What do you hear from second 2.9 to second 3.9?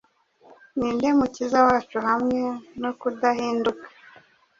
kudahinduka